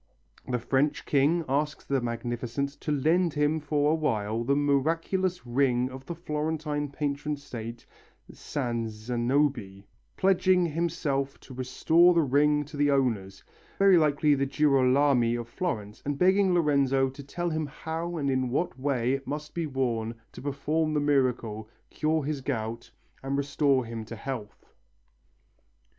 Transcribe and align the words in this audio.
The 0.47 0.57
French 0.57 1.05
king 1.05 1.45
asks 1.47 1.85
the 1.85 2.01
Magnificent 2.01 2.71
to 2.81 2.91
lend 2.91 3.35
him 3.35 3.59
for 3.59 3.91
a 3.91 3.93
while 3.93 4.43
the 4.43 4.55
miraculous 4.55 5.45
ring 5.45 5.91
of 5.91 6.07
the 6.07 6.15
Florentine 6.15 6.89
patron 6.89 7.35
saint, 7.37 7.85
San 8.31 8.87
Zanobi, 8.89 9.85
pledging 10.17 10.65
himself 10.65 11.39
to 11.41 11.53
restore 11.53 12.15
the 12.15 12.23
ring 12.23 12.65
to 12.65 12.77
the 12.77 12.89
owners 12.89 13.43
very 13.77 13.95
likely 13.99 14.33
the 14.33 14.47
Girolami 14.47 15.35
of 15.35 15.47
Florence 15.47 16.01
and 16.03 16.17
begging 16.17 16.51
Lorenzo 16.51 17.07
to 17.11 17.21
tell 17.23 17.51
him 17.51 17.67
how 17.67 18.17
and 18.17 18.27
in 18.31 18.49
what 18.49 18.79
way 18.79 19.13
it 19.13 19.27
must 19.27 19.53
be 19.53 19.67
worn 19.67 20.15
to 20.31 20.41
perform 20.41 20.95
the 20.95 20.99
miracle, 20.99 21.69
cure 21.91 22.23
his 22.23 22.41
gout 22.41 22.89
and 23.21 23.37
restore 23.37 23.85
him 23.85 24.03
to 24.05 24.15
health. 24.15 24.65